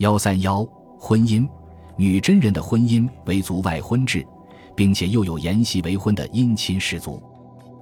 [0.00, 0.66] 幺三幺
[0.98, 1.46] 婚姻，
[1.94, 4.26] 女真人的婚姻为族外婚制，
[4.74, 7.22] 并且又有沿袭为婚的姻亲氏族，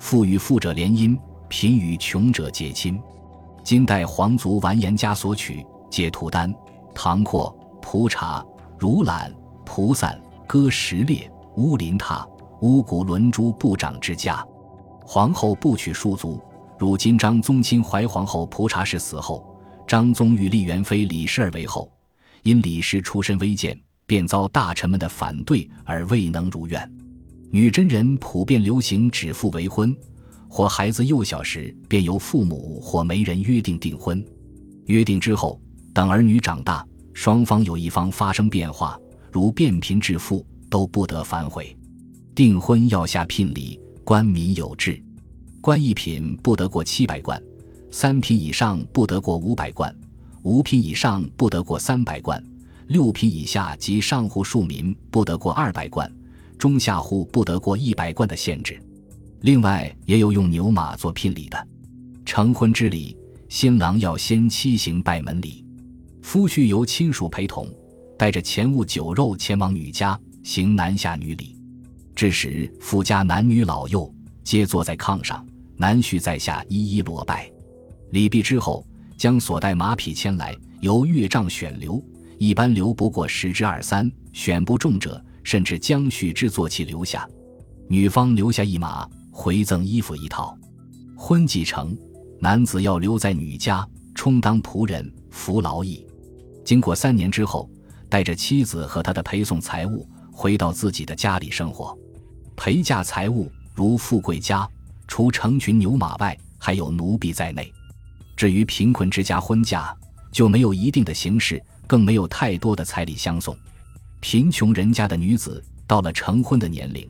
[0.01, 3.01] 富与富者联姻，贫与穷者结亲。
[3.63, 6.53] 金代皇族完颜家所娶，皆图丹、
[6.93, 8.45] 唐阔、蒲茶、
[8.77, 9.33] 如览、
[9.65, 12.27] 蒲散、歌石列、乌林塔、
[12.63, 14.45] 乌古伦珠部长之家。
[15.07, 16.41] 皇后不娶庶族，
[16.81, 19.57] 如今张宗亲怀皇后蒲茶氏死后，
[19.87, 21.89] 张宗与立元妃李氏儿为后，
[22.43, 26.91] 因李氏出身微贱，便遭大臣们的反对而未能如愿。
[27.51, 29.97] 女真人普遍流行指腹为婚，
[30.49, 34.25] 或孩子幼小时便由父母或媒人约定订婚。
[34.87, 35.61] 约定之后，
[35.93, 38.99] 等儿女长大，双方有一方发生变化，
[39.31, 41.77] 如变贫致富，都不得反悔。
[42.35, 43.81] 订婚要下聘礼。
[44.05, 44.99] 官民有制，
[45.61, 47.39] 官一品不得过七百贯，
[47.91, 49.95] 三品以上不得过五百贯，
[50.43, 52.43] 五品以上不得过三百贯，
[52.89, 56.11] 六品以下及上户庶民不得过二百贯，
[56.57, 58.81] 中下户不得过一百贯的限制。
[59.43, 61.69] 另外，也有用牛马做聘礼的。
[62.25, 63.17] 成婚之礼，
[63.49, 65.65] 新郎要先七行拜门礼，
[66.23, 67.69] 夫婿由亲属陪同，
[68.19, 71.57] 带着钱物酒肉前往女家行男下女礼。
[72.15, 77.51] 这时，夫家男女老幼皆坐在炕上，男婿在下一一落拜。
[78.11, 78.85] 礼毕之后，
[79.19, 82.03] 将所带马匹牵来，由乐丈选留，
[82.39, 87.29] 一般留不过十之二三，选不中者，甚至将婿之坐骑留下。
[87.89, 90.57] 女方留下一马，回赠衣服一套。
[91.17, 91.99] 婚既成，
[92.39, 96.07] 男子要留在女家，充当仆人，服劳役。
[96.65, 97.69] 经过三年之后，
[98.09, 101.99] 带着妻子和他的陪送财物，回到自己的家里生活。
[102.55, 104.69] 陪嫁财物如富贵家，
[105.09, 107.73] 除成群牛马外，还有奴婢在内。
[108.39, 109.93] 至于贫困之家婚嫁，
[110.31, 113.59] 就没有一定的形式，更没有太多的彩礼相送。
[114.21, 117.05] 贫穷人家的女子到了成婚的年龄，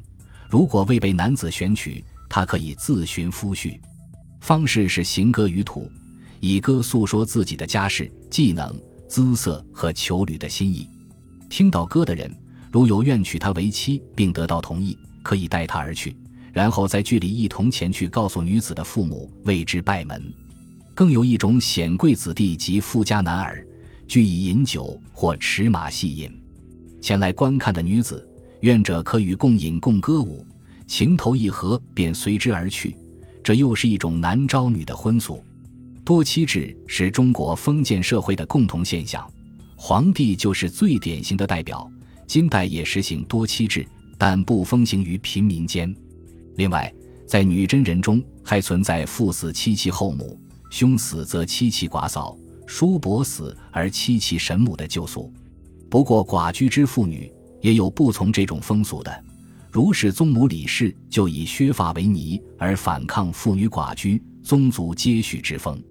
[0.48, 3.79] 如果未被男子选娶，她可以自寻夫婿。
[4.41, 5.92] 方式是行歌于土，
[6.41, 8.75] 以歌诉说自己的家世、技能、
[9.07, 10.89] 姿色和求侣的心意。
[11.51, 12.35] 听到歌的人，
[12.73, 14.98] 如有愿娶她为妻，并得到同意。
[15.23, 16.17] 可以带她而去，
[16.55, 20.33] 然后在距离一同前去告诉女子的父母，为之拜门。
[20.98, 23.64] 更有一种显贵子弟及富家男儿，
[24.09, 26.29] 俱以饮酒或持马戏饮，
[27.01, 28.29] 前来观看的女子，
[28.63, 30.45] 愿者可与共饮共歌舞，
[30.89, 32.97] 情投意合便随之而去。
[33.45, 35.41] 这又是一种男招女的婚俗。
[36.05, 39.25] 多妻制是中国封建社会的共同现象，
[39.77, 41.89] 皇帝就是最典型的代表。
[42.27, 43.87] 金代也实行多妻制。
[44.19, 45.95] 但不风行于平民间。
[46.57, 46.92] 另外，
[47.25, 50.37] 在女真人中还存在父死妻其后母，
[50.70, 52.36] 凶死则妻其寡嫂，
[52.67, 55.33] 叔伯死而妻其神母的旧俗。
[55.90, 59.24] 不过，寡居之妇女也有不从这种风俗的，
[59.70, 65.83] 如是宗母李氏就以削发为尼而反抗妇女寡居、宗族接续之风。